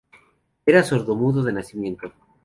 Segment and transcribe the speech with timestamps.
[0.65, 2.11] Era sordomudo de nacimiento.